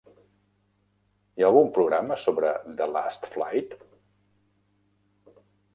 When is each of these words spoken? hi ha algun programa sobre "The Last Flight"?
hi 1.39 1.43
ha 1.45 1.49
algun 1.51 1.69
programa 1.75 2.17
sobre 2.23 2.55
"The 2.81 2.89
Last 2.97 3.29
Flight"? 3.35 3.77